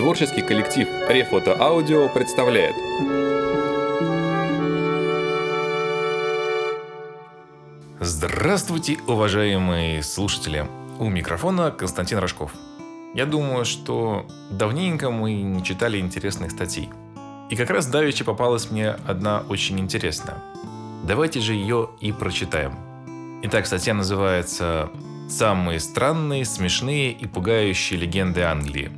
Творческий 0.00 0.40
коллектив 0.40 0.88
Рефото 1.10 1.54
Аудио 1.60 2.08
представляет 2.08 2.74
Здравствуйте, 8.00 8.96
уважаемые 9.06 10.02
слушатели! 10.02 10.66
У 10.98 11.10
микрофона 11.10 11.70
Константин 11.70 12.16
Рожков. 12.16 12.50
Я 13.14 13.26
думаю, 13.26 13.66
что 13.66 14.24
давненько 14.50 15.10
мы 15.10 15.34
не 15.34 15.62
читали 15.62 15.98
интересных 16.00 16.52
статей. 16.52 16.88
И 17.50 17.54
как 17.54 17.68
раз 17.68 17.86
давеча 17.86 18.24
попалась 18.24 18.70
мне 18.70 18.92
одна 19.06 19.44
очень 19.50 19.78
интересная. 19.78 20.38
Давайте 21.06 21.40
же 21.40 21.52
ее 21.52 21.90
и 22.00 22.10
прочитаем. 22.12 22.74
Итак, 23.42 23.66
статья 23.66 23.92
называется 23.92 24.88
«Самые 25.28 25.78
странные, 25.78 26.46
смешные 26.46 27.12
и 27.12 27.26
пугающие 27.26 28.00
легенды 28.00 28.40
Англии». 28.40 28.90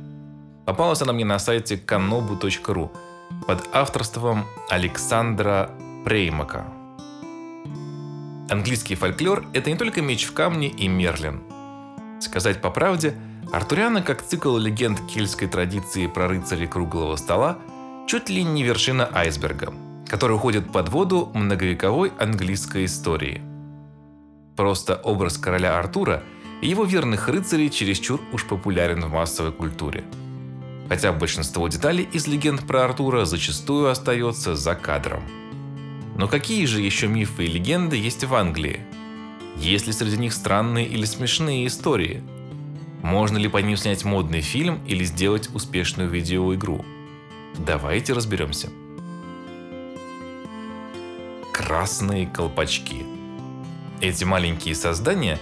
Попалась 0.65 1.01
она 1.01 1.11
мне 1.11 1.25
на 1.25 1.39
сайте 1.39 1.75
kanobu.ru 1.75 2.89
под 3.45 3.63
авторством 3.73 4.45
Александра 4.69 5.69
Преймака. 6.05 6.65
Английский 8.49 8.95
фольклор– 8.95 9.45
это 9.53 9.69
не 9.69 9.77
только 9.77 10.01
меч 10.01 10.25
в 10.25 10.33
камне 10.33 10.69
и 10.69 10.87
Мерлин. 10.87 11.43
Сказать 12.21 12.61
по 12.61 12.69
правде, 12.69 13.13
Артуриана 13.51 14.01
как 14.01 14.21
цикл 14.21 14.57
легенд 14.57 15.01
кельтской 15.01 15.49
традиции 15.49 16.07
про 16.07 16.27
рыцарей 16.29 16.67
круглого 16.67 17.17
стола 17.17 17.57
чуть 18.07 18.29
ли 18.29 18.43
не 18.43 18.63
вершина 18.63 19.09
айсберга, 19.13 19.73
который 20.07 20.37
уходит 20.37 20.71
под 20.71 20.87
воду 20.89 21.29
многовековой 21.33 22.13
английской 22.19 22.85
истории. 22.85 23.41
Просто 24.55 24.95
образ 24.95 25.37
короля 25.37 25.77
Артура 25.77 26.23
и 26.61 26.69
его 26.69 26.85
верных 26.85 27.27
рыцарей 27.27 27.69
чересчур 27.69 28.21
уж 28.31 28.45
популярен 28.45 29.01
в 29.01 29.11
массовой 29.11 29.51
культуре– 29.51 30.05
хотя 30.89 31.11
большинство 31.11 31.67
деталей 31.67 32.07
из 32.11 32.27
легенд 32.27 32.65
про 32.67 32.85
Артура 32.85 33.25
зачастую 33.25 33.89
остается 33.89 34.55
за 34.55 34.75
кадром. 34.75 35.23
Но 36.15 36.27
какие 36.27 36.65
же 36.65 36.81
еще 36.81 37.07
мифы 37.07 37.45
и 37.45 37.51
легенды 37.51 37.95
есть 37.95 38.23
в 38.23 38.33
Англии? 38.35 38.81
Есть 39.57 39.87
ли 39.87 39.93
среди 39.93 40.17
них 40.17 40.33
странные 40.33 40.87
или 40.87 41.05
смешные 41.05 41.67
истории? 41.67 42.23
Можно 43.01 43.37
ли 43.37 43.47
по 43.47 43.57
ним 43.57 43.77
снять 43.77 44.05
модный 44.05 44.41
фильм 44.41 44.81
или 44.85 45.03
сделать 45.03 45.49
успешную 45.53 46.09
видеоигру? 46.09 46.85
Давайте 47.57 48.13
разберемся. 48.13 48.69
Красные 51.51 52.27
колпачки. 52.27 53.03
Эти 54.01 54.23
маленькие 54.23 54.75
создания 54.75 55.39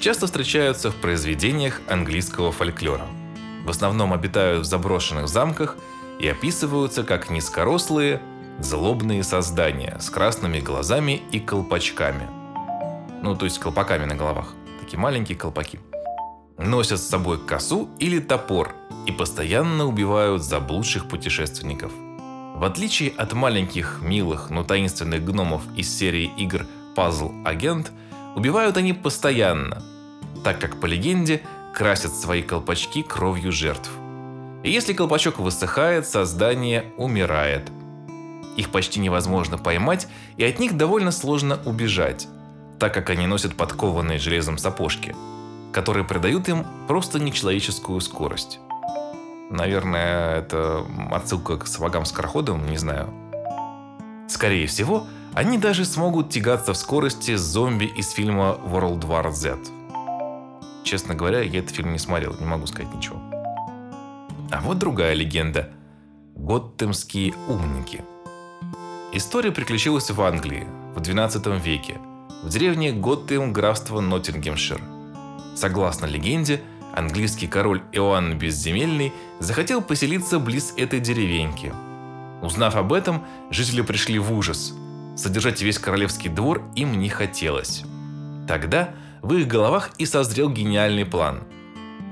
часто 0.00 0.26
встречаются 0.26 0.90
в 0.90 0.96
произведениях 0.96 1.80
английского 1.88 2.50
фольклора– 2.52 3.06
в 3.64 3.70
основном 3.70 4.12
обитают 4.12 4.66
в 4.66 4.68
заброшенных 4.68 5.28
замках 5.28 5.76
и 6.18 6.28
описываются 6.28 7.04
как 7.04 7.30
низкорослые, 7.30 8.20
злобные 8.58 9.22
создания 9.22 9.98
с 10.00 10.10
красными 10.10 10.60
глазами 10.60 11.22
и 11.32 11.40
колпачками. 11.40 12.28
Ну, 13.22 13.36
то 13.36 13.44
есть 13.44 13.58
колпаками 13.58 14.04
на 14.04 14.14
головах. 14.14 14.54
Такие 14.80 14.98
маленькие 14.98 15.38
колпаки. 15.38 15.80
Носят 16.58 17.00
с 17.00 17.08
собой 17.08 17.38
косу 17.38 17.88
или 17.98 18.18
топор 18.18 18.74
и 19.06 19.12
постоянно 19.12 19.86
убивают 19.86 20.42
заблудших 20.42 21.08
путешественников. 21.08 21.92
В 22.54 22.64
отличие 22.64 23.10
от 23.10 23.32
маленьких, 23.32 24.00
милых, 24.02 24.50
но 24.50 24.62
таинственных 24.62 25.24
гномов 25.24 25.62
из 25.76 25.92
серии 25.92 26.30
игр 26.36 26.66
Puzzle 26.94 27.42
Agent, 27.44 27.88
убивают 28.36 28.76
они 28.76 28.92
постоянно, 28.92 29.82
так 30.44 30.60
как 30.60 30.80
по 30.80 30.86
легенде 30.86 31.42
красят 31.72 32.14
свои 32.14 32.42
колпачки 32.42 33.02
кровью 33.02 33.50
жертв. 33.52 33.90
И 34.62 34.70
если 34.70 34.92
колпачок 34.92 35.38
высыхает, 35.38 36.06
создание 36.06 36.92
умирает. 36.96 37.70
Их 38.56 38.70
почти 38.70 39.00
невозможно 39.00 39.58
поймать, 39.58 40.06
и 40.36 40.44
от 40.44 40.58
них 40.58 40.76
довольно 40.76 41.10
сложно 41.10 41.58
убежать, 41.64 42.28
так 42.78 42.94
как 42.94 43.10
они 43.10 43.26
носят 43.26 43.56
подкованные 43.56 44.18
железом 44.18 44.58
сапожки, 44.58 45.16
которые 45.72 46.04
придают 46.04 46.48
им 46.48 46.66
просто 46.86 47.18
нечеловеческую 47.18 48.00
скорость. 48.00 48.60
Наверное, 49.50 50.38
это 50.38 50.84
отсылка 51.10 51.58
к 51.58 51.66
сапогам-скороходам, 51.66 52.66
не 52.70 52.76
знаю. 52.76 53.12
Скорее 54.28 54.66
всего, 54.66 55.06
они 55.34 55.58
даже 55.58 55.84
смогут 55.84 56.30
тягаться 56.30 56.72
в 56.72 56.76
скорости 56.76 57.36
с 57.36 57.40
зомби 57.40 57.86
из 57.86 58.10
фильма 58.10 58.58
World 58.64 59.00
War 59.00 59.30
Z– 59.32 59.58
Честно 60.92 61.14
говоря, 61.14 61.40
я 61.40 61.60
этот 61.60 61.74
фильм 61.74 61.92
не 61.92 61.98
смотрел, 61.98 62.36
не 62.38 62.44
могу 62.44 62.66
сказать 62.66 62.94
ничего. 62.94 63.16
А 64.50 64.60
вот 64.60 64.78
другая 64.78 65.14
легенда. 65.14 65.70
Готтемские 66.36 67.32
умники. 67.48 68.04
История 69.14 69.52
приключилась 69.52 70.10
в 70.10 70.20
Англии 70.20 70.66
в 70.94 71.00
12 71.00 71.46
веке, 71.64 71.98
в 72.42 72.50
деревне 72.50 72.92
Готтем 72.92 73.54
графства 73.54 74.00
Ноттингемшир. 74.00 74.82
Согласно 75.56 76.04
легенде, 76.04 76.60
английский 76.94 77.46
король 77.46 77.80
Иоанн 77.92 78.36
Безземельный 78.36 79.14
захотел 79.40 79.80
поселиться 79.80 80.38
близ 80.38 80.74
этой 80.76 81.00
деревеньки. 81.00 81.72
Узнав 82.42 82.76
об 82.76 82.92
этом, 82.92 83.24
жители 83.48 83.80
пришли 83.80 84.18
в 84.18 84.30
ужас. 84.30 84.74
Содержать 85.16 85.62
весь 85.62 85.78
королевский 85.78 86.28
двор 86.28 86.62
им 86.76 87.00
не 87.00 87.08
хотелось. 87.08 87.82
Тогда 88.46 88.94
в 89.22 89.34
их 89.34 89.46
головах 89.46 89.90
и 89.98 90.04
созрел 90.04 90.50
гениальный 90.50 91.06
план. 91.06 91.44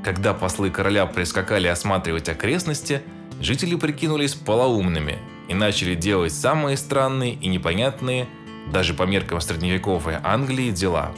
Когда 0.05 0.33
послы 0.33 0.71
короля 0.71 1.05
прискакали 1.07 1.67
осматривать 1.67 2.29
окрестности, 2.29 3.03
жители 3.41 3.75
прикинулись 3.75 4.35
полоумными 4.35 5.19
и 5.49 5.55
начали 5.55 5.95
делать 5.95 6.33
самые 6.33 6.77
странные 6.77 7.35
и 7.35 7.49
непонятные, 7.49 8.29
даже 8.73 8.95
по 8.95 9.03
меркам 9.03 9.41
средневековой 9.41 10.15
Англии, 10.23 10.71
дела. 10.71 11.13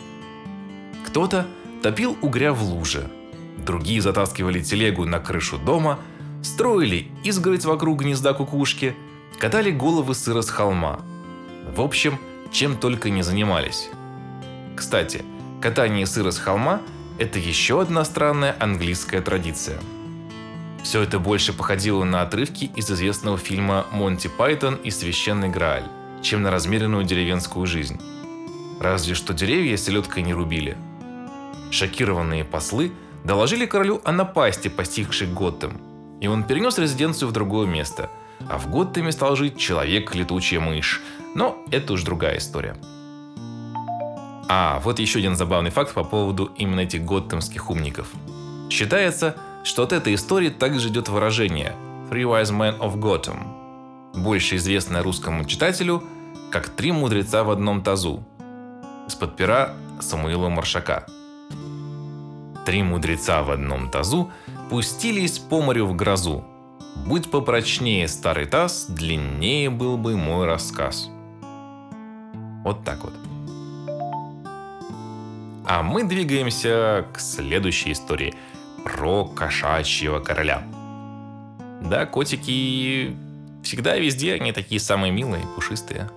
Кто-то 1.07 1.47
топил 1.83 2.17
угря 2.23 2.53
в 2.53 2.63
луже, 2.63 3.11
другие 3.59 4.01
затаскивали 4.01 4.61
телегу 4.61 5.05
на 5.05 5.21
крышу 5.21 5.59
дома, 5.59 5.99
строили 6.43 7.09
изгородь 7.23 7.65
вокруг 7.65 8.01
гнезда 8.01 8.33
кукушки, 8.33 8.97
катали 9.39 9.71
головы 9.71 10.15
сыра 10.15 10.41
с 10.41 10.49
холма. 10.49 11.01
В 11.77 11.81
общем, 11.81 12.19
чем 12.51 12.77
только 12.77 13.11
не 13.11 13.23
занимались. 13.23 13.89
Кстати, 14.75 15.23
Катание 15.63 16.07
сыра 16.07 16.33
с 16.33 16.39
холма– 16.39 16.83
это 17.21 17.39
еще 17.39 17.81
одна 17.81 18.05
странная 18.05 18.57
английская 18.59 19.21
традиция. 19.21 19.79
Все 20.83 21.03
это 21.03 21.21
больше 21.21 21.53
походило 21.53 22.03
на 22.03 22.23
отрывки 22.23 22.65
из 22.75 22.91
известного 22.91 23.39
фильма 23.39 23.87
«Монти 23.93 24.27
Пайтон 24.27 24.75
и 24.75 24.91
священный 24.91 25.51
Грааль», 25.51 25.85
чем 26.21 26.43
на 26.43 26.51
размеренную 26.51 27.05
деревенскую 27.05 27.67
жизнь. 27.67 28.01
Разве 28.81 29.15
что 29.15 29.35
деревья 29.35 29.77
селедкой 29.77 30.25
не 30.25 30.35
рубили. 30.35 30.77
Шокированные 31.71 32.45
послы 32.45 32.91
доложили 33.23 33.65
королю 33.65 34.01
о 34.03 34.11
напасти, 34.11 34.67
постигшей 34.67 35.29
Готэм, 35.29 35.81
и 36.21 36.27
он 36.27 36.43
перенес 36.43 36.77
резиденцию 36.79 37.29
в 37.29 37.33
другое 37.33 37.69
место, 37.69 38.11
а 38.51 38.59
в 38.59 38.69
Готэме 38.69 39.13
стал 39.13 39.37
жить 39.37 39.59
человек-летучая 39.59 40.59
мышь. 40.59 41.01
Но 41.37 41.65
это 41.71 41.93
уж 41.93 42.03
другая 42.03 42.39
история. 42.39 42.75
А, 44.49 44.81
вот 44.85 44.99
еще 44.99 45.19
один 45.19 45.37
забавный 45.37 45.71
факт 45.71 45.95
по 45.95 46.05
поводу 46.05 46.53
именно 46.57 46.81
этих 46.81 47.05
готтемских 47.05 47.71
умников. 47.71 48.09
Считается, 48.71 49.37
что 49.65 49.85
от 49.85 49.93
этой 49.93 50.15
истории 50.15 50.49
также 50.49 50.89
идет 50.89 51.09
выражение 51.09 51.75
«Three 52.11 52.25
Wise 52.25 52.53
Men 52.53 52.79
of 52.79 52.99
Gotham», 52.99 53.63
больше 54.15 54.57
известное 54.57 55.03
русскому 55.03 55.45
читателю 55.45 56.03
как 56.51 56.69
«Три 56.69 56.93
мудреца 56.93 57.45
в 57.45 57.51
одном 57.51 57.83
тазу» 57.83 58.25
из-под 59.07 59.37
пера 59.37 59.75
Самуила 60.01 60.49
Маршака. 60.49 61.07
Три 62.67 62.83
мудреца 62.83 63.43
в 63.43 63.51
одном 63.51 63.91
тазу 63.91 64.31
пустились 64.71 65.39
по 65.39 65.61
морю 65.63 65.87
в 65.87 65.97
грозу. 65.97 66.45
Будь 67.07 67.31
попрочнее 67.31 68.07
старый 68.07 68.47
таз, 68.47 68.87
длиннее 68.89 69.71
был 69.71 69.97
бы 69.97 70.17
мой 70.17 70.47
рассказ. 70.47 71.09
Вот 72.65 72.85
так 72.85 73.03
вот. 73.03 73.15
А 75.75 75.83
мы 75.83 76.05
двигаемся 76.05 77.07
к 77.15 77.19
следующей 77.19 77.93
истории 77.93 78.35
про 78.85 79.25
кошачьего 79.25 80.21
короля. 80.21 80.63
Да, 81.81 82.05
котики 82.05 83.17
всегда 83.63 83.97
везде, 83.97 84.35
они 84.35 84.53
такие 84.53 84.79
самые 84.79 85.13
милые, 85.13 85.47
пушистые. 85.55 86.11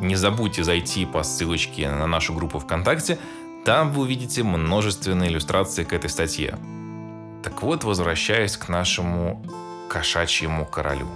Не 0.00 0.16
забудьте 0.16 0.64
зайти 0.64 1.06
по 1.06 1.22
ссылочке 1.22 1.88
на 1.88 2.08
нашу 2.08 2.34
группу 2.34 2.58
ВКонтакте, 2.58 3.20
там 3.64 3.92
вы 3.92 4.02
увидите 4.02 4.42
множественные 4.42 5.30
иллюстрации 5.30 5.84
к 5.84 5.92
этой 5.92 6.10
статье. 6.10 6.58
Так 7.44 7.62
вот, 7.62 7.84
возвращаясь 7.84 8.56
к 8.56 8.68
нашему 8.68 9.46
кошачьему 9.88 10.66
королю. 10.66 11.06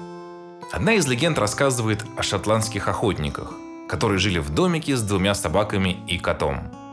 Одна 0.70 0.92
из 0.92 1.08
легенд 1.08 1.36
рассказывает 1.36 2.04
о 2.16 2.22
шотландских 2.22 2.86
охотниках, 2.86 3.54
которые 3.88 4.20
жили 4.20 4.38
в 4.38 4.50
домике 4.50 4.94
с 4.94 5.02
двумя 5.02 5.34
собаками 5.34 5.98
и 6.06 6.16
котом– 6.16 6.70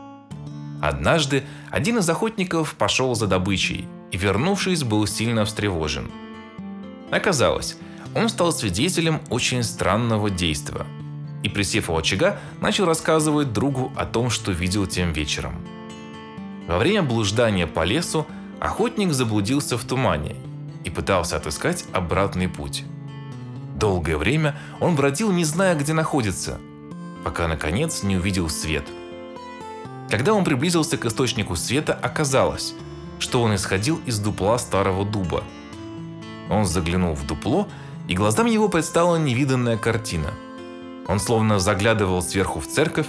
Однажды 0.82 1.44
один 1.70 1.98
из 1.98 2.10
охотников 2.10 2.74
пошел 2.74 3.14
за 3.14 3.28
добычей 3.28 3.86
и, 4.10 4.16
вернувшись, 4.16 4.82
был 4.82 5.06
сильно 5.06 5.44
встревожен. 5.44 6.10
Оказалось, 7.12 7.76
он 8.16 8.28
стал 8.28 8.52
свидетелем 8.52 9.20
очень 9.30 9.62
странного 9.62 10.28
действия. 10.28 10.84
И, 11.44 11.48
присев 11.48 11.88
у 11.88 11.96
очага, 11.96 12.40
начал 12.60 12.84
рассказывать 12.84 13.52
другу 13.52 13.92
о 13.96 14.06
том, 14.06 14.28
что 14.28 14.50
видел 14.50 14.88
тем 14.88 15.12
вечером. 15.12 15.54
Во 16.66 16.78
время 16.78 17.04
блуждания 17.04 17.68
по 17.68 17.84
лесу 17.84 18.26
охотник 18.58 19.12
заблудился 19.12 19.78
в 19.78 19.84
тумане 19.84 20.34
и 20.82 20.90
пытался 20.90 21.36
отыскать 21.36 21.84
обратный 21.92 22.48
путь. 22.48 22.82
Долгое 23.76 24.16
время 24.16 24.58
он 24.80 24.96
бродил, 24.96 25.30
не 25.30 25.44
зная, 25.44 25.76
где 25.76 25.92
находится, 25.92 26.58
пока, 27.22 27.46
наконец, 27.46 28.02
не 28.02 28.16
увидел 28.16 28.48
свет. 28.48 28.84
Когда 30.12 30.34
он 30.34 30.44
приблизился 30.44 30.98
к 30.98 31.06
источнику 31.06 31.56
света, 31.56 31.94
оказалось, 31.94 32.74
что 33.18 33.40
он 33.40 33.54
исходил 33.54 33.98
из 34.04 34.18
дупла 34.18 34.58
старого 34.58 35.06
дуба. 35.06 35.42
Он 36.50 36.66
заглянул 36.66 37.14
в 37.14 37.26
дупло, 37.26 37.66
и 38.08 38.14
глазам 38.14 38.44
его 38.44 38.68
предстала 38.68 39.16
невиданная 39.16 39.78
картина. 39.78 40.34
Он 41.08 41.18
словно 41.18 41.58
заглядывал 41.58 42.20
сверху 42.20 42.60
в 42.60 42.66
церковь, 42.66 43.06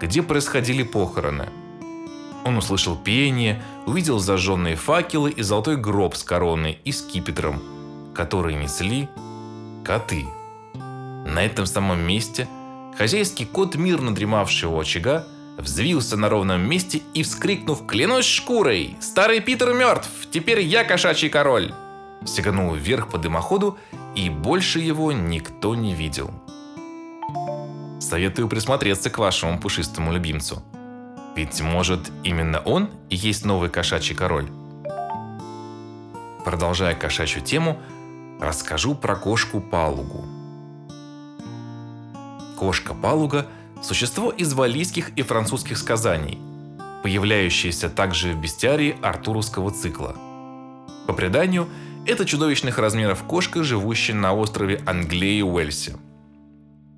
где 0.00 0.22
происходили 0.22 0.84
похороны. 0.84 1.48
Он 2.44 2.56
услышал 2.56 2.96
пение, 2.96 3.60
увидел 3.84 4.20
зажженные 4.20 4.76
факелы 4.76 5.32
и 5.32 5.42
золотой 5.42 5.76
гроб 5.76 6.14
с 6.14 6.22
короной 6.22 6.78
и 6.84 6.92
скипетром, 6.92 7.60
которые 8.14 8.56
несли 8.56 9.08
коты. 9.84 10.24
На 10.72 11.44
этом 11.44 11.66
самом 11.66 12.06
месте 12.06 12.46
хозяйский 12.96 13.44
кот, 13.44 13.74
мирно 13.74 14.14
дремавший 14.14 14.68
у 14.68 14.78
очага, 14.78 15.26
взвился 15.56 16.16
на 16.16 16.28
ровном 16.28 16.68
месте 16.68 17.02
и, 17.14 17.22
вскрикнув 17.22 17.86
«Клянусь 17.86 18.26
шкурой! 18.26 18.96
Старый 19.00 19.40
Питер 19.40 19.74
мертв! 19.74 20.08
Теперь 20.30 20.60
я 20.60 20.84
кошачий 20.84 21.28
король!» 21.28 21.72
Сиганул 22.26 22.74
вверх 22.74 23.08
по 23.08 23.18
дымоходу, 23.18 23.78
и 24.14 24.30
больше 24.30 24.80
его 24.80 25.12
никто 25.12 25.74
не 25.74 25.94
видел. 25.94 26.30
Советую 28.00 28.48
присмотреться 28.48 29.10
к 29.10 29.18
вашему 29.18 29.58
пушистому 29.58 30.12
любимцу. 30.12 30.62
Ведь, 31.36 31.60
может, 31.60 32.10
именно 32.22 32.60
он 32.60 32.90
и 33.10 33.16
есть 33.16 33.44
новый 33.44 33.68
кошачий 33.68 34.14
король? 34.14 34.48
Продолжая 36.44 36.94
кошачью 36.94 37.42
тему, 37.42 37.80
расскажу 38.40 38.94
про 38.94 39.16
кошку 39.16 39.60
Палугу. 39.60 40.24
Кошка 42.56 42.94
Палуга– 42.94 43.46
существо 43.84 44.30
из 44.30 44.54
валийских 44.54 45.10
и 45.10 45.22
французских 45.22 45.76
сказаний, 45.76 46.38
появляющееся 47.02 47.90
также 47.90 48.32
в 48.32 48.40
бестиарии 48.40 48.96
артуровского 49.02 49.70
цикла. 49.70 50.16
По 51.06 51.12
преданию, 51.12 51.68
это 52.06 52.24
чудовищных 52.24 52.78
размеров 52.78 53.22
кошка, 53.24 53.62
живущая 53.62 54.16
на 54.16 54.32
острове 54.32 54.82
Англии 54.86 55.42
Уэльсе. 55.42 55.96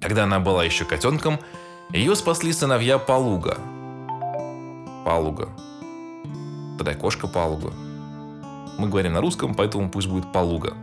Когда 0.01 0.25
она 0.25 0.39
была 0.39 0.65
еще 0.65 0.85
котенком, 0.85 1.41
ее 1.91 2.15
спасли 2.15 2.53
сыновья 2.53 2.99
Палуга. 2.99 3.59
Палуга. 5.05 5.49
Тогда 6.79 6.95
кошка 6.95 7.27
Палуга. 7.27 7.73
Мы 8.79 8.89
говорим 8.89 9.15
на 9.15 9.21
русском, 9.21 9.55
поэтому 9.55 9.91
пусть 9.91 10.07
будет 10.07 10.31
Палуга. 10.33 10.75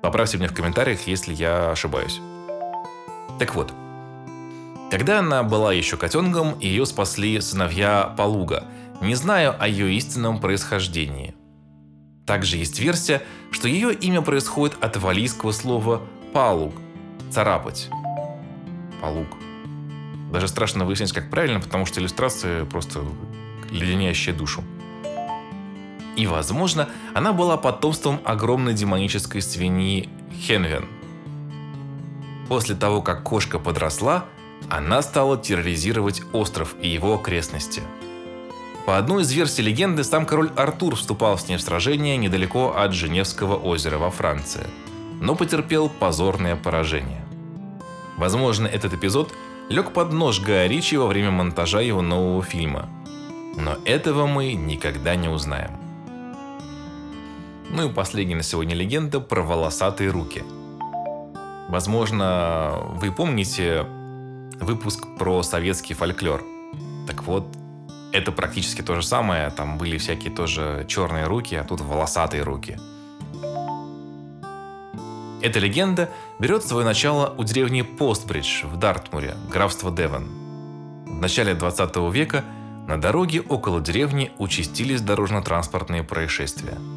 Поправьте 0.00 0.36
меня 0.36 0.48
в 0.48 0.54
комментариях, 0.54 1.06
если 1.08 1.34
я 1.34 1.70
ошибаюсь. 1.70 2.20
Так 3.38 3.54
вот, 3.54 3.72
когда 4.96 5.18
она 5.18 5.42
была 5.42 5.72
еще 5.72 5.96
котенком, 5.96 6.56
ее 6.60 6.86
спасли 6.86 7.40
сыновья 7.40 8.14
Палуга, 8.16 8.62
не 9.00 9.16
зная 9.16 9.50
о 9.50 9.66
ее 9.66 9.92
истинном 9.92 10.38
происхождении. 10.38 11.34
Также 12.24 12.58
есть 12.58 12.78
версия, 12.78 13.20
что 13.50 13.66
ее 13.66 13.92
имя 13.92 14.22
происходит 14.22 14.76
от 14.80 14.96
валийского 14.96 15.50
слова 15.50 16.00
«палуг»– 16.32 16.76
«царапать». 17.32 17.90
Палуг. 19.02 19.26
Даже 20.32 20.46
страшно 20.46 20.84
выяснить, 20.84 21.12
как 21.12 21.28
правильно, 21.28 21.58
потому 21.58 21.86
что 21.86 21.98
иллюстрация 21.98 22.64
просто 22.64 23.04
леденящая 23.72 24.32
душу. 24.32 24.62
И, 26.14 26.28
возможно, 26.28 26.88
она 27.14 27.32
была 27.32 27.56
потомством 27.56 28.20
огромной 28.24 28.74
демонической 28.74 29.42
свиньи 29.42 30.08
Хенвен. 30.46 30.86
После 32.48 32.76
того, 32.76 33.02
как 33.02 33.24
кошка 33.24 33.58
подросла, 33.58 34.26
она 34.70 35.02
стала 35.02 35.36
терроризировать 35.36 36.22
остров 36.32 36.74
и 36.80 36.88
его 36.88 37.14
окрестности. 37.14 37.82
По 38.86 38.98
одной 38.98 39.22
из 39.22 39.32
версий 39.32 39.62
легенды, 39.62 40.04
сам 40.04 40.26
король 40.26 40.50
Артур 40.56 40.96
вступал 40.96 41.38
с 41.38 41.48
ней 41.48 41.56
в 41.56 41.62
сражение 41.62 42.16
недалеко 42.16 42.74
от 42.76 42.92
Женевского 42.92 43.56
озера 43.56 43.96
во 43.96 44.10
Франции, 44.10 44.66
но 45.20 45.34
потерпел 45.34 45.88
позорное 45.88 46.56
поражение. 46.56 47.24
Возможно, 48.18 48.66
этот 48.66 48.92
эпизод 48.92 49.32
лег 49.68 49.92
под 49.92 50.12
нож 50.12 50.40
Гая 50.40 50.68
Ричи 50.68 50.96
во 50.96 51.06
время 51.06 51.30
монтажа 51.30 51.80
его 51.80 52.02
нового 52.02 52.42
фильма. 52.42 52.88
Но 53.56 53.76
этого 53.84 54.26
мы 54.26 54.52
никогда 54.54 55.16
не 55.16 55.28
узнаем. 55.28 55.70
Ну 57.70 57.88
и 57.88 57.92
последняя 57.92 58.36
на 58.36 58.42
сегодня 58.42 58.74
легенда 58.74 59.20
про 59.20 59.42
волосатые 59.42 60.10
руки. 60.10 60.44
Возможно, 61.68 62.78
вы 62.96 63.10
помните 63.10 63.86
выпуск 64.60 65.06
про 65.18 65.42
советский 65.42 65.94
фольклор. 65.94 66.42
Так 67.06 67.24
вот, 67.24 67.46
это 68.12 68.32
практически 68.32 68.82
то 68.82 68.94
же 68.96 69.02
самое. 69.02 69.50
Там 69.50 69.78
были 69.78 69.98
всякие 69.98 70.32
тоже 70.32 70.84
черные 70.88 71.24
руки, 71.24 71.54
а 71.54 71.64
тут 71.64 71.80
волосатые 71.80 72.42
руки. 72.42 72.78
Эта 75.42 75.58
легенда 75.58 76.08
берет 76.38 76.64
свое 76.64 76.86
начало 76.86 77.34
у 77.36 77.44
деревни 77.44 77.82
Постбридж 77.82 78.64
в 78.64 78.78
Дартмуре, 78.78 79.34
графство 79.52 79.90
Девон. 79.90 80.26
В 81.06 81.20
начале 81.20 81.54
20 81.54 81.96
века 82.12 82.44
на 82.88 83.00
дороге 83.00 83.42
около 83.42 83.80
деревни 83.80 84.32
участились 84.38 85.02
дорожно-транспортные 85.02 86.02
происшествия– 86.02 86.78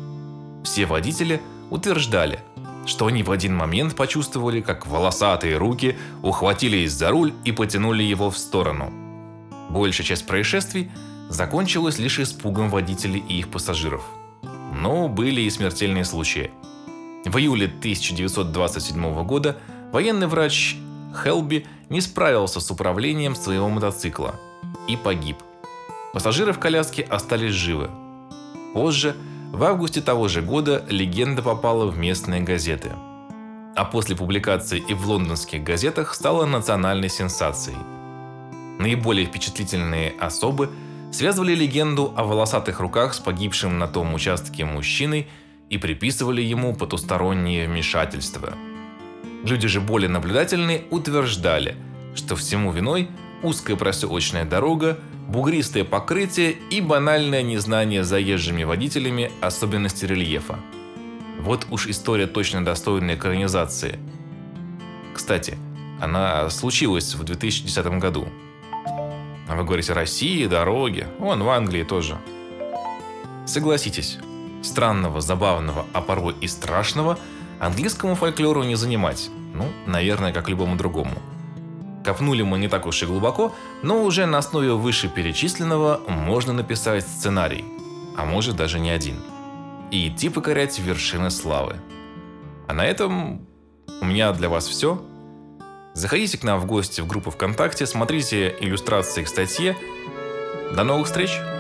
все 0.67 0.85
водители 0.85 1.41
утверждали, 1.69 2.41
что 2.87 3.05
они 3.05 3.21
в 3.21 3.31
один 3.31 3.55
момент 3.55 3.95
почувствовали, 3.95 4.61
как 4.61 4.87
волосатые 4.87 5.57
руки 5.57 5.97
ухватились 6.23 6.93
за 6.93 7.11
руль 7.11 7.33
и 7.43 7.51
потянули 7.51 8.01
его 8.01 8.31
в 8.31 8.37
сторону. 8.37 8.91
Большая 9.69 10.07
часть 10.07 10.25
происшествий 10.25 10.89
закончилась 11.29 11.99
лишь 11.99 12.19
испугом 12.19 12.69
водителей 12.69 13.23
и 13.27 13.39
их 13.39 13.49
пассажиров. 13.49 14.03
Но 14.73 15.09
были 15.09 15.41
и 15.41 15.49
смертельные 15.49 16.05
случаи. 16.05 16.51
В 17.25 17.37
июле 17.37 17.65
1927 17.65 19.23
года 19.25 19.57
военный 19.91 20.27
врач 20.27 20.77
Хелби 21.23 21.65
не 21.89 21.99
справился 21.99 22.61
с 22.61 22.71
управлением 22.71 23.35
своего 23.35 23.69
мотоцикла 23.69 24.35
и 24.87 24.95
погиб. 24.95 25.37
Пассажиры 26.13 26.53
в 26.53 26.59
коляске 26.59 27.03
остались 27.03 27.53
живы. 27.53 27.89
Позже 28.73 29.15
в 29.51 29.63
августе 29.63 30.01
того 30.01 30.27
же 30.27 30.41
года 30.41 30.83
легенда 30.89 31.41
попала 31.41 31.85
в 31.85 31.97
местные 31.97 32.41
газеты. 32.41 32.91
А 33.75 33.85
после 33.85 34.15
публикации 34.15 34.83
и 34.87 34.93
в 34.93 35.07
лондонских 35.07 35.63
газетах 35.63 36.13
стала 36.13 36.45
национальной 36.45 37.09
сенсацией. 37.09 37.77
Наиболее 38.79 39.25
впечатлительные 39.25 40.13
особы 40.19 40.69
связывали 41.11 41.55
легенду 41.55 42.13
о 42.15 42.23
волосатых 42.23 42.79
руках 42.79 43.13
с 43.13 43.19
погибшим 43.19 43.79
на 43.79 43.87
том 43.87 44.13
участке 44.13 44.65
мужчиной 44.65 45.27
и 45.69 45.77
приписывали 45.77 46.41
ему 46.41 46.75
потустороннее 46.75 47.67
вмешательство. 47.67 48.53
Люди 49.43 49.67
же 49.67 49.79
более 49.79 50.09
наблюдательные 50.09 50.83
утверждали, 50.89 51.77
что 52.15 52.35
всему 52.35 52.71
виной 52.71 53.09
узкая 53.43 53.75
проселочная 53.75 54.45
дорога, 54.45 54.99
бугристое 55.27 55.83
покрытие 55.83 56.51
и 56.69 56.81
банальное 56.81 57.43
незнание 57.43 58.03
заезжими 58.03 58.63
водителями 58.63 59.31
особенностей 59.41 60.07
рельефа. 60.07 60.59
Вот 61.39 61.67
уж 61.69 61.87
история 61.87 62.27
точно 62.27 62.65
достойная 62.65 63.15
экранизации. 63.15 63.99
Кстати, 65.13 65.57
она 66.01 66.49
случилась 66.49 67.15
в 67.15 67.23
2010 67.23 67.85
году. 67.99 68.27
А 69.47 69.55
вы 69.55 69.63
говорите 69.63 69.93
России, 69.93 70.45
дороги, 70.45 71.07
вон 71.19 71.43
в 71.43 71.49
Англии 71.49 71.83
тоже. 71.83 72.17
Согласитесь, 73.45 74.17
странного, 74.61 75.21
забавного, 75.21 75.85
а 75.93 76.01
порой 76.01 76.35
и 76.41 76.47
страшного 76.47 77.17
английскому 77.59 78.15
фольклору 78.15 78.63
не 78.63 78.75
занимать. 78.75 79.29
Ну, 79.53 79.65
наверное, 79.85 80.33
как 80.33 80.49
любому 80.49 80.75
другому– 80.75 81.13
Копнули 82.07 82.41
мы 82.41 82.57
не 82.57 82.69
так 82.69 82.85
уж 82.85 83.03
и 83.03 83.05
глубоко, 83.05 83.53
но 83.83 84.01
уже 84.05 84.25
на 84.25 84.37
основе 84.37 84.71
вышеперечисленного 84.71 85.99
можно 86.07 86.53
написать 86.53 87.05
сценарий, 87.05 87.65
а 88.15 88.23
может 88.23 88.55
даже 88.55 88.79
не 88.79 88.91
один, 88.91 89.17
и 89.91 90.07
идти 90.07 90.29
покорять 90.29 90.79
вершины 90.79 91.29
славы. 91.29 91.75
А 92.65 92.73
на 92.73 92.85
этом 92.85 93.45
у 93.99 94.05
меня 94.05 94.31
для 94.31 94.47
вас 94.47 94.67
все. 94.67 95.01
Заходите 95.95 96.37
к 96.37 96.45
нам 96.45 96.61
в 96.61 96.65
гости 96.65 97.01
в 97.01 97.07
группу 97.07 97.29
ВКонтакте, 97.29 97.85
смотрите 97.85 98.55
иллюстрации 98.61 99.23
к 99.23 99.27
статье. 99.27 99.75
До 100.73 100.85
новых 100.85 101.07
встреч! 101.07 101.56